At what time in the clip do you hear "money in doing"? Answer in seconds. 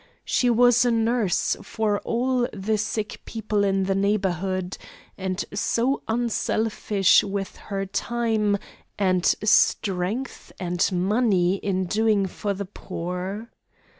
10.91-12.25